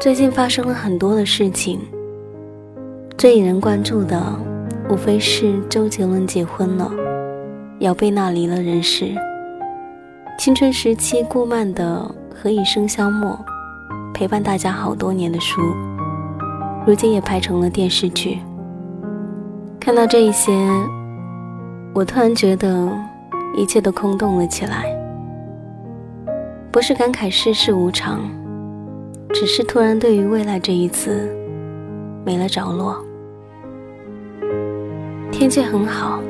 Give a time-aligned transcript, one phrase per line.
[0.00, 1.78] 最近发生了很多的事情，
[3.18, 4.18] 最引人关注的
[4.88, 6.90] 无非是周杰伦结婚了，
[7.80, 9.14] 姚贝娜离了人世。
[10.38, 13.32] 青春时期顾漫的《何以笙箫默》，
[14.14, 15.60] 陪伴大家好多年的书，
[16.86, 18.38] 如今也拍成了电视剧。
[19.78, 20.50] 看到这一些，
[21.92, 22.90] 我突然觉得
[23.54, 24.86] 一切都空洞了起来，
[26.72, 28.39] 不是感慨世事无常。
[29.32, 31.34] 只是突然对于未来这一次
[32.26, 33.02] 没了着落。
[35.30, 36.20] 天气很好，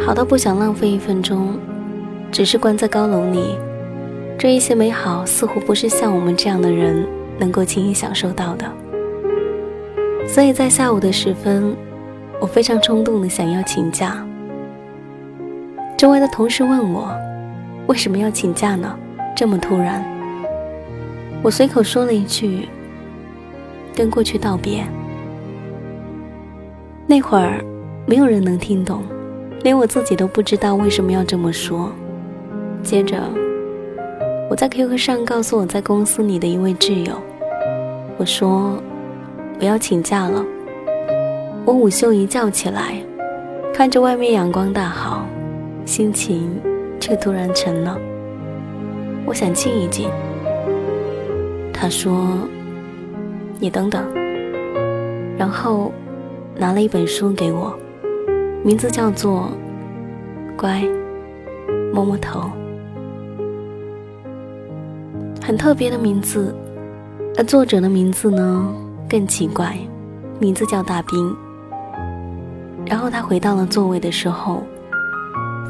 [0.00, 1.58] 好到不想浪费一分钟，
[2.32, 3.56] 只是关在高楼里，
[4.38, 7.06] 这一些美好似乎不是像我们这样的人
[7.38, 8.66] 能够轻易享受到的。
[10.26, 11.76] 所以在下午的时分，
[12.40, 14.26] 我非常冲动的想要请假。
[15.96, 17.14] 周围的同事问我，
[17.86, 18.98] 为什么要请假呢？
[19.36, 20.15] 这么突然。
[21.46, 22.68] 我随口说了一句
[23.94, 24.84] ：“跟过去道别。”
[27.06, 27.64] 那会儿，
[28.04, 29.04] 没有人能听懂，
[29.62, 31.92] 连我自己都不知道为什么要这么说。
[32.82, 33.22] 接着，
[34.50, 37.12] 我在 QQ 上告诉我在公司里的一位挚友，
[38.16, 38.82] 我说
[39.60, 40.44] ：“我要请假了。”
[41.64, 43.00] 我午休一觉起来，
[43.72, 45.24] 看着外面阳光大好，
[45.84, 46.50] 心情
[46.98, 47.96] 却突然沉了。
[49.24, 50.10] 我想静一静。
[51.78, 52.48] 他说
[53.60, 54.02] ：“你等等。”
[55.38, 55.92] 然后
[56.56, 57.78] 拿了一本书给我，
[58.64, 59.50] 名字叫做
[60.56, 60.82] 《乖，
[61.92, 62.40] 摸摸头》，
[65.44, 66.54] 很特别的名字。
[67.36, 68.74] 而作者的名字呢
[69.10, 69.76] 更奇怪，
[70.38, 71.36] 名字叫大兵。
[72.86, 74.62] 然后他回到了座位的时候，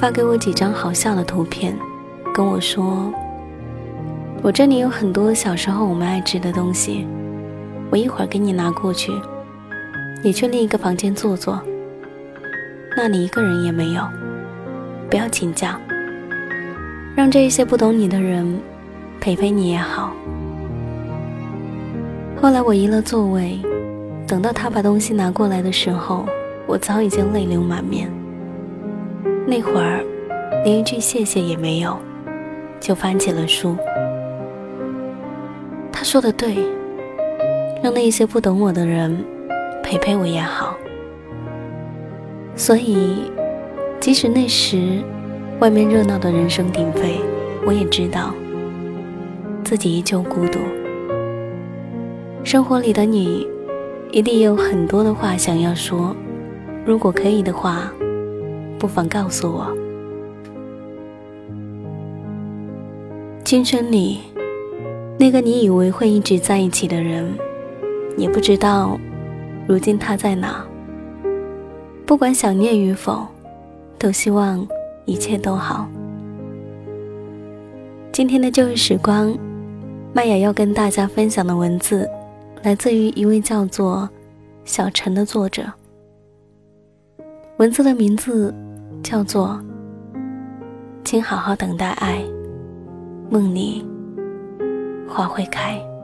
[0.00, 1.76] 发给我几张好笑的图片，
[2.32, 3.12] 跟我说。
[4.42, 7.06] 我这里有很多小时候我们爱吃的东西，
[7.90, 9.12] 我一会儿给你拿过去。
[10.22, 11.60] 你去另一个房间坐坐，
[12.96, 14.02] 那里一个人也没有，
[15.10, 15.80] 不要请假，
[17.16, 18.60] 让这些不懂你的人
[19.20, 20.12] 陪陪你也好。
[22.40, 23.58] 后来我移了座位，
[24.28, 26.24] 等到他把东西拿过来的时候，
[26.66, 28.08] 我早已经泪流满面。
[29.46, 30.04] 那会儿
[30.64, 31.96] 连一句谢谢也没有，
[32.80, 33.76] 就翻起了书。
[36.16, 36.56] 说的对，
[37.82, 39.22] 让那些不懂我的人
[39.82, 40.74] 陪陪我也好。
[42.56, 43.30] 所以，
[44.00, 45.02] 即使那时
[45.60, 47.20] 外面热闹的人声鼎沸，
[47.66, 48.32] 我也知道
[49.62, 50.58] 自己依旧孤独。
[52.42, 53.46] 生活里的你，
[54.10, 56.16] 一定也有很多的话想要说。
[56.86, 57.92] 如果可以的话，
[58.78, 59.76] 不妨告诉我。
[63.44, 64.22] 青春里。
[65.18, 67.26] 那个你以为会一直在一起的人，
[68.18, 69.00] 也不知道，
[69.66, 70.62] 如今他在哪。
[72.04, 73.26] 不管想念与否，
[73.98, 74.66] 都希望
[75.06, 75.88] 一切都好。
[78.12, 79.34] 今天的旧日时光，
[80.12, 82.08] 麦雅要跟大家分享的文字，
[82.62, 84.08] 来自于一位叫做
[84.66, 85.64] 小陈的作者。
[87.56, 88.54] 文字的名字
[89.02, 89.58] 叫做
[91.04, 92.22] “请好好等待爱，
[93.30, 93.82] 梦里”。
[95.08, 95.95] 花会开。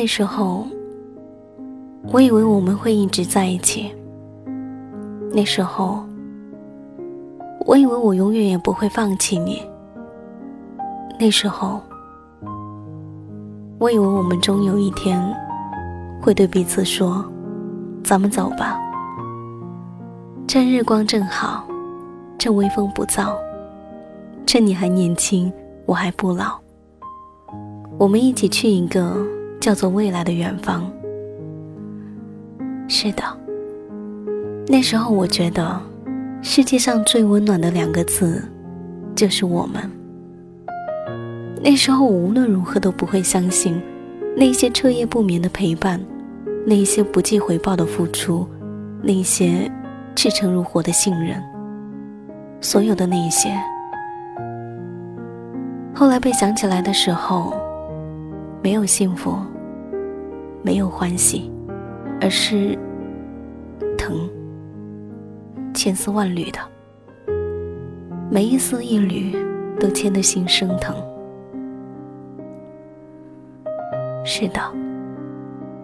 [0.00, 0.66] 那时候，
[2.10, 3.94] 我以为我们会一直在一起。
[5.30, 6.02] 那时候，
[7.66, 9.62] 我以为我永远也不会放弃你。
[11.18, 11.82] 那时候，
[13.78, 15.22] 我以为我们终有一天
[16.22, 17.22] 会对彼此说
[18.02, 18.80] ：“咱们走吧。”
[20.48, 21.62] 趁日光正好，
[22.38, 23.34] 趁微风不燥，
[24.46, 25.52] 趁你还年轻，
[25.84, 26.58] 我还不老。
[27.98, 29.14] 我们一起去一个
[29.60, 30.90] 叫做未来的远方。
[32.88, 33.22] 是的，
[34.66, 35.78] 那时候我觉得，
[36.40, 38.42] 世界上最温暖的两个字，
[39.14, 39.82] 就是我们。
[41.62, 43.80] 那时候我无论如何都不会相信，
[44.34, 46.00] 那些彻夜不眠的陪伴，
[46.66, 48.48] 那些不计回报的付出，
[49.02, 49.70] 那些
[50.16, 51.40] 赤诚如火的信任，
[52.62, 53.50] 所有的那些，
[55.94, 57.54] 后来被想起来的时候。
[58.62, 59.34] 没有幸福，
[60.62, 61.50] 没有欢喜，
[62.20, 62.78] 而是
[63.96, 64.28] 疼，
[65.74, 66.58] 千丝万缕的，
[68.30, 69.36] 每一丝一缕
[69.78, 70.94] 都牵得心生疼。
[74.24, 74.60] 是的，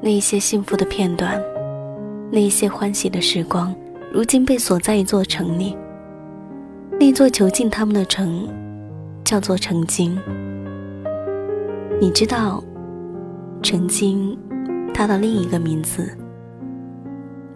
[0.00, 1.40] 那些幸福的片段，
[2.30, 3.74] 那些欢喜的时光，
[4.12, 5.76] 如今被锁在一座城里。
[6.98, 8.48] 那座囚禁他们的城，
[9.24, 10.18] 叫做曾经。
[12.00, 12.62] 你知道，
[13.62, 14.36] 曾经，
[14.94, 16.16] 它的另一个名字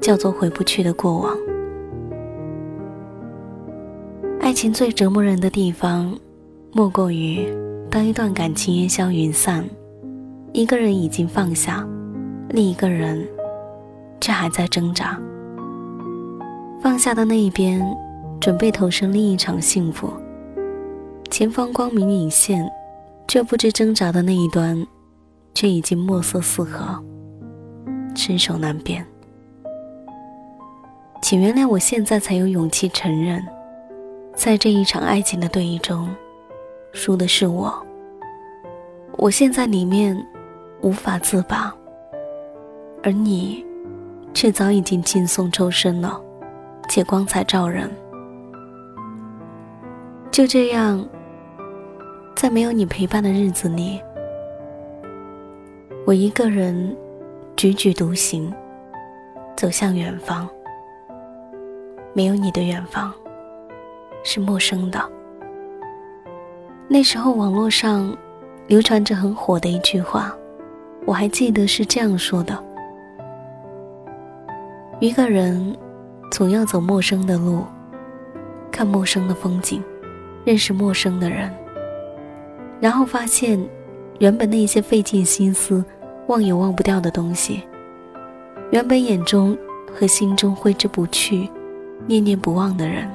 [0.00, 1.35] 叫做回不去的过往。
[4.40, 6.19] 爱情最折磨人的地方，
[6.73, 7.46] 莫过于
[7.88, 9.64] 当一段感情烟消云散，
[10.52, 11.87] 一个人已经放下，
[12.50, 13.25] 另一个人
[14.20, 15.19] 却还在挣扎。
[16.82, 17.81] 放下的那一边，
[18.41, 20.12] 准备投身另一场幸福，
[21.31, 22.69] 前方光明隐现。
[23.31, 24.87] 却不知挣扎的那一端，
[25.52, 26.99] 却已经墨色四合，
[28.19, 29.06] 伸手难辨。
[31.23, 33.41] 请原谅我现在才有勇气承认，
[34.35, 36.09] 在这一场爱情的对弈中，
[36.93, 37.73] 输的是我。
[39.12, 40.20] 我现在里面
[40.81, 41.73] 无法自拔，
[43.05, 43.65] 而你，
[44.35, 46.20] 却早已经轻松抽身了，
[46.88, 47.88] 且光彩照人。
[50.32, 51.09] 就这样。
[52.37, 54.00] 在没有你陪伴的日子里，
[56.06, 56.97] 我一个人
[57.58, 58.55] 踽踽独行，
[59.56, 60.49] 走向远方。
[62.12, 63.12] 没有你的远方，
[64.22, 65.10] 是陌生的。
[66.87, 68.16] 那时候网络上
[68.69, 70.32] 流传着很火的一句话，
[71.05, 72.56] 我还记得是这样说的：
[75.00, 75.76] 一个人
[76.31, 77.64] 总要走陌生的路，
[78.70, 79.82] 看陌生的风景，
[80.44, 81.52] 认识陌生的人。
[82.78, 83.58] 然后发现，
[84.20, 85.84] 原本那些费尽心思、
[86.28, 87.62] 忘也忘不掉的东西，
[88.70, 89.56] 原本眼中
[89.92, 91.50] 和心中挥之不去、
[92.06, 93.10] 念念不忘的人，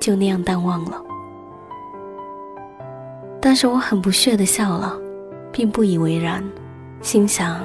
[0.00, 1.00] 就那样淡忘了。
[3.40, 4.96] 但是我很不屑的笑了，
[5.52, 6.44] 并不以为然，
[7.00, 7.60] 心想：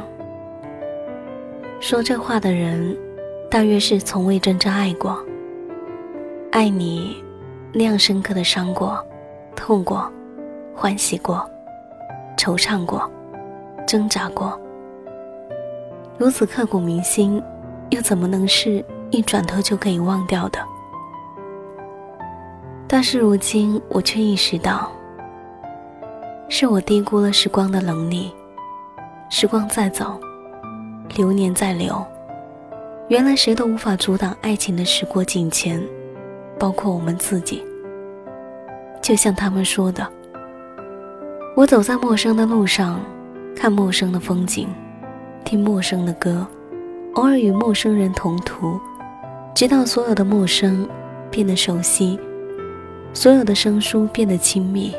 [1.80, 2.96] 说这话的人，
[3.50, 5.18] 大约是从未真正爱过，
[6.52, 7.24] 爱你
[7.74, 9.04] 那样深刻的伤过、
[9.56, 10.12] 痛过。
[10.76, 11.44] 欢喜过，
[12.38, 13.10] 惆怅过，
[13.88, 14.60] 挣扎过，
[16.18, 17.42] 如此刻骨铭心，
[17.90, 20.60] 又怎么能是一转头就可以忘掉的？
[22.86, 24.92] 但是如今我却意识到，
[26.50, 28.34] 是我低估了时光的能力。
[29.30, 30.20] 时光在走，
[31.16, 32.06] 流年在流，
[33.08, 35.82] 原来谁都无法阻挡爱情的时过境迁，
[36.60, 37.64] 包括我们自己。
[39.02, 40.06] 就像他们说的。
[41.56, 43.00] 我走在陌生的路上，
[43.58, 44.68] 看陌生的风景，
[45.44, 46.46] 听陌生的歌，
[47.16, 48.80] 偶尔与陌生人同途，
[49.56, 50.88] 直到所有的陌生
[51.32, 52.20] 变得熟悉，
[53.14, 54.94] 所有的生疏变得亲密，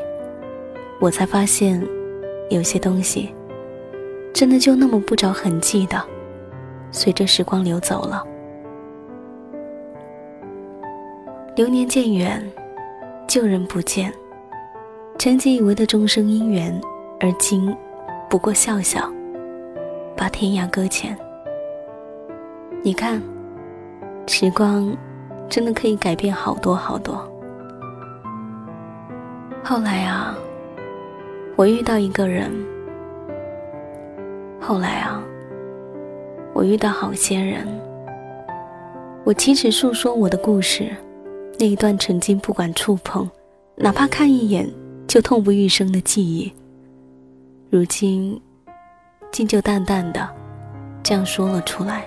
[0.99, 1.81] 我才发现，
[2.49, 3.33] 有些东西，
[4.33, 6.03] 真的就那么不着痕迹的，
[6.91, 8.21] 随着时光流走了。
[11.55, 12.45] 流年渐远，
[13.25, 14.13] 旧人不见。
[15.17, 16.79] 曾经以为的终生姻缘，
[17.21, 17.73] 而今
[18.29, 19.11] 不过笑笑，
[20.15, 21.17] 把天涯搁浅。
[22.83, 23.19] 你看，
[24.27, 24.95] 时光
[25.49, 27.27] 真的可以改变好多好多。
[29.63, 30.37] 后来啊，
[31.55, 32.51] 我遇到一个人。
[34.61, 35.23] 后来啊，
[36.53, 37.65] 我遇到好些人。
[39.23, 40.95] 我其实诉说我的故事，
[41.57, 43.27] 那一段曾经不管触碰，
[43.75, 44.69] 哪怕看一眼。
[45.07, 46.53] 就痛不欲生的记忆，
[47.71, 48.41] 如今
[49.31, 50.27] 竟就淡淡的
[51.03, 52.03] 这样说了出来。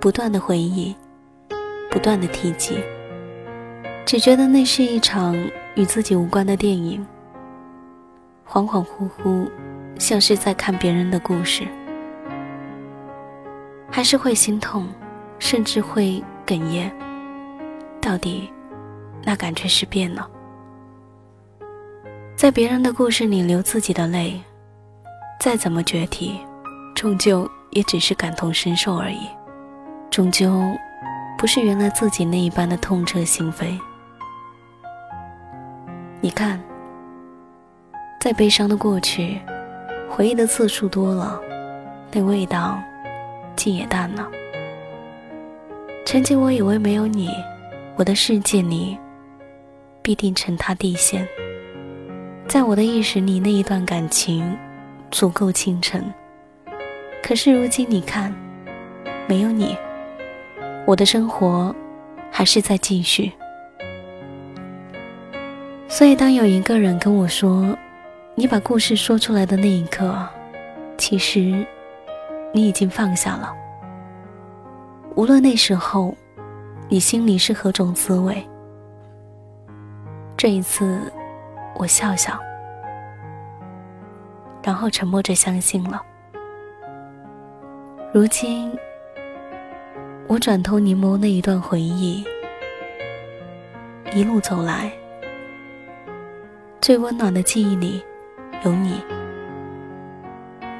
[0.00, 0.92] 不断的回忆，
[1.88, 2.80] 不断的提及，
[4.04, 5.36] 只觉得那是一场
[5.76, 7.06] 与自己无关的电影。
[8.44, 9.48] 恍恍惚惚，
[10.00, 11.62] 像是在看别人的故事，
[13.88, 14.88] 还是会心痛，
[15.38, 16.92] 甚至会哽咽。
[18.00, 18.52] 到底，
[19.22, 20.28] 那感觉是变了。
[22.36, 24.40] 在别人的故事里流自己的泪，
[25.38, 26.40] 再怎么决堤，
[26.94, 29.28] 终究也只是感同身受而已，
[30.10, 30.60] 终究
[31.38, 33.78] 不是原来自己那一般的痛彻心扉。
[36.20, 36.60] 你看，
[38.20, 39.40] 在悲伤的过去，
[40.10, 41.40] 回忆的次数多了，
[42.10, 42.76] 那味道，
[43.54, 44.28] 竟也淡了。
[46.04, 47.30] 曾经我以为没有你，
[47.94, 48.98] 我的世界里
[50.02, 51.26] 必定成他地陷。
[52.52, 54.54] 在我的意识里，那一段感情
[55.10, 56.04] 足够倾城。
[57.22, 58.30] 可是如今你看，
[59.26, 59.74] 没有你，
[60.86, 61.74] 我的生活
[62.30, 63.32] 还是在继续。
[65.88, 67.74] 所以，当有一个人跟我说，
[68.34, 70.14] 你把故事说出来的那一刻，
[70.98, 71.66] 其实
[72.52, 73.50] 你已经放下了。
[75.14, 76.14] 无论那时候
[76.90, 78.46] 你心里是何种滋味，
[80.36, 81.00] 这一次。
[81.74, 82.38] 我笑笑，
[84.62, 86.00] 然后沉默着相信了。
[88.12, 88.70] 如今，
[90.28, 92.24] 我转头凝眸那一段回忆，
[94.14, 94.92] 一路走来，
[96.80, 98.02] 最温暖的记忆里
[98.64, 98.92] 有你；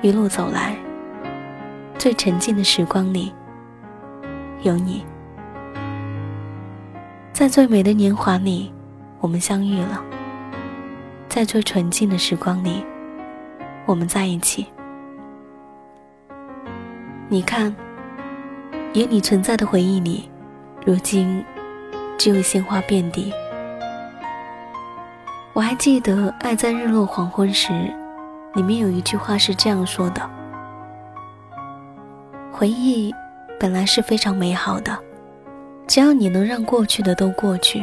[0.03, 0.77] 一路走来，
[1.99, 3.33] 最沉静的时光里
[4.61, 5.05] 有你。
[7.33, 8.73] 在最美的年华里，
[9.21, 10.05] 我们相遇了。
[11.33, 12.85] 在最纯净的时光里，
[13.87, 14.67] 我们在一起。
[17.27, 17.75] 你看，
[18.93, 20.29] 有你存在的回忆里，
[20.85, 21.43] 如今
[22.19, 23.33] 只有鲜花遍地。
[25.55, 27.73] 我还记得《爱在日落黄昏时》，
[28.55, 30.29] 里面有一句话是这样说的
[32.53, 33.11] ：“回忆
[33.59, 34.99] 本来是非常美好的，
[35.87, 37.83] 只要你能让过去的都过去。”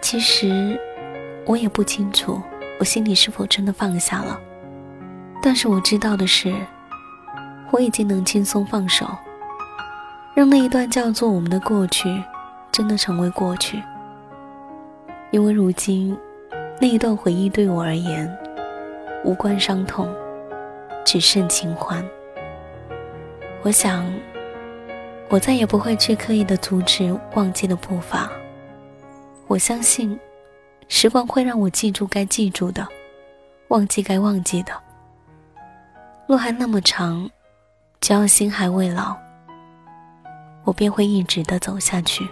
[0.00, 0.80] 其实。
[1.46, 2.42] 我也不清楚，
[2.80, 4.38] 我心里是否真的放下了。
[5.40, 6.52] 但是我知道的是，
[7.70, 9.06] 我已经能轻松放手，
[10.34, 12.20] 让那一段叫做我们的过去，
[12.72, 13.80] 真的成为过去。
[15.30, 16.18] 因为如今，
[16.80, 18.28] 那一段回忆对我而言，
[19.24, 20.12] 无关伤痛，
[21.04, 22.04] 只剩情欢。
[23.62, 24.04] 我想，
[25.28, 28.28] 我再也不会去刻意的阻止忘记的步伐。
[29.46, 30.18] 我相信。
[30.88, 32.86] 时光会让我记住该记住的，
[33.68, 34.72] 忘记该忘记的。
[36.26, 37.28] 路还那么长，
[38.00, 39.16] 只要心还未老，
[40.64, 42.26] 我便会一直的走下去。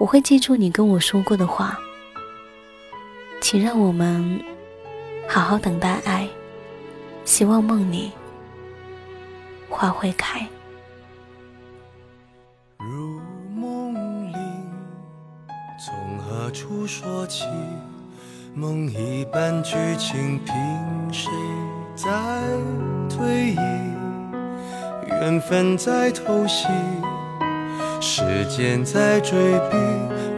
[0.00, 1.78] 我会记住你跟我说过的话，
[3.40, 4.40] 请让我们
[5.28, 6.28] 好好等待爱，
[7.24, 8.12] 希望梦里
[9.68, 10.46] 花会开。
[16.88, 17.44] 说起，
[18.54, 20.54] 梦一般剧情，凭
[21.12, 21.30] 谁
[21.94, 22.08] 在
[23.10, 23.58] 推移？
[25.06, 26.66] 缘分在偷袭，
[28.00, 29.38] 时间在追
[29.70, 29.76] 逼，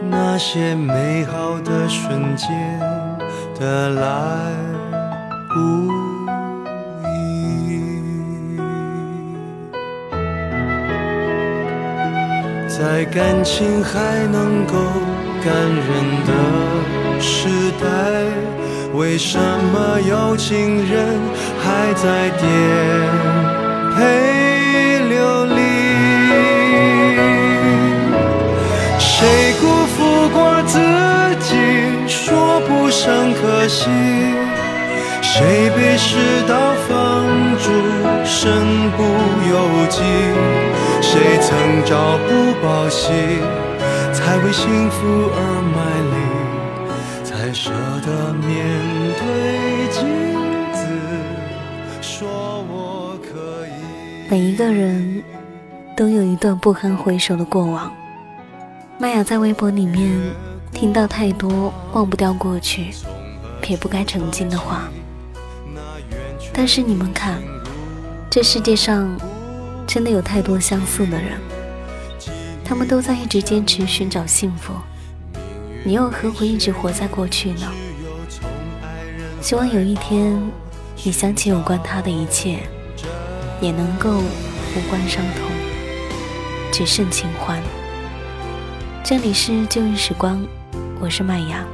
[0.09, 2.49] 那些美好的瞬间
[3.57, 4.51] 的来
[5.53, 5.87] 不，
[12.67, 14.75] 在感情还能够。
[15.43, 15.89] 感人
[16.27, 16.31] 的
[17.19, 17.49] 时
[17.81, 17.85] 代，
[18.93, 21.19] 为什么有情人
[21.59, 22.41] 还在颠
[23.95, 23.99] 沛
[25.09, 25.57] 流离？
[28.99, 30.77] 谁辜负过自
[31.39, 31.49] 己，
[32.07, 33.89] 说不上可惜？
[35.23, 36.17] 谁被世
[36.47, 36.53] 道
[36.87, 37.25] 放
[37.57, 37.65] 逐，
[38.23, 39.01] 身不
[39.49, 40.03] 由己？
[41.01, 42.29] 谁曾朝不
[42.63, 43.09] 保夕？
[44.23, 44.97] 才为幸福
[45.33, 45.39] 而
[45.73, 46.15] 卖力，
[47.25, 47.71] 才舍
[48.05, 48.47] 得面
[49.17, 49.97] 对镜
[50.71, 50.79] 子，
[52.01, 53.71] 说我可以。
[54.29, 55.23] 每一个人
[55.97, 57.91] 都有一段不堪回首的过往。
[58.99, 60.11] 麦雅在微博里面
[60.71, 62.91] 听到太多忘不掉过去、
[63.59, 64.83] 撇不开曾经的话，
[66.53, 67.41] 但是你们看，
[68.29, 69.09] 这世界上
[69.87, 71.39] 真的有太多相似的人。
[72.71, 74.71] 他们都在一直坚持寻找幸福，
[75.83, 77.69] 你又何苦一直活在过去呢？
[79.41, 80.41] 希望有一天，
[81.03, 82.59] 你想起有关他的一切，
[83.59, 85.51] 也能够无关伤痛，
[86.71, 87.61] 只剩情欢。
[89.03, 90.41] 这里是旧日时光，
[91.01, 91.65] 我是麦芽。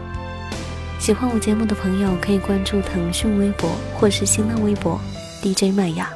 [0.97, 4.99] 喜欢我节目的朋友可以关注腾讯微博或是新浪微博
[5.43, 6.09] DJ 麦芽，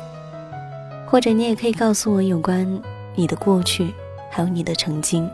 [1.05, 2.81] 或者你也可以告诉我有关
[3.13, 3.93] 你的过去。
[4.31, 5.29] 还有你的曾经。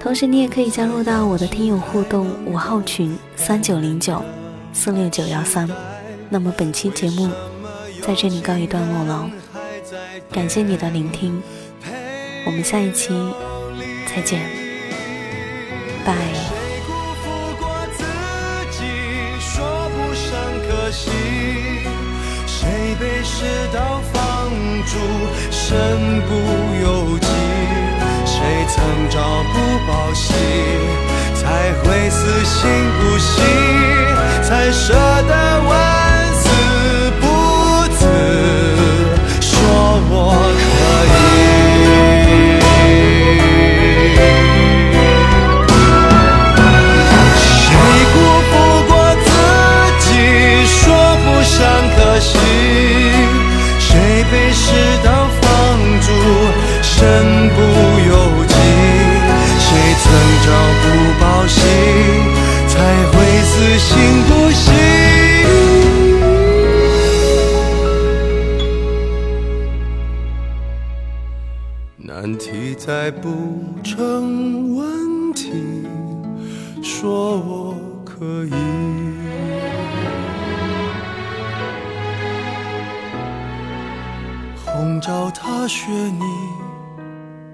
[0.00, 4.22] 同时，你也可以加入到我的听友互动五号群三九零九
[4.72, 5.68] 四六九幺三。
[6.30, 7.28] 那么本期节目
[8.00, 9.30] 在这里告一段落了，
[10.30, 11.42] 感谢你的聆听，
[12.46, 13.12] 我们下一期
[14.06, 14.40] 再见，
[16.04, 16.14] 拜。
[22.46, 23.97] 谁被世道
[24.90, 24.98] 住，
[25.50, 26.32] 身不
[26.82, 27.26] 由己？
[28.24, 28.36] 谁
[28.68, 28.76] 曾
[29.10, 29.16] 朝
[29.52, 29.54] 不
[29.86, 30.32] 保夕，
[31.34, 32.68] 才会死心
[32.98, 33.42] 不息，
[34.42, 35.97] 才舍得忘
[72.88, 73.28] 再不
[73.84, 75.52] 成问题，
[76.82, 78.52] 说我可以。
[84.64, 86.24] 红照踏雪，你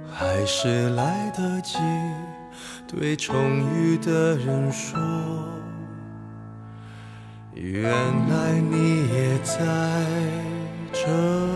[0.09, 1.79] 还是来得及
[2.87, 3.35] 对重
[3.75, 4.97] 遇的人说，
[7.55, 9.59] 原来你也在
[10.93, 11.54] 这。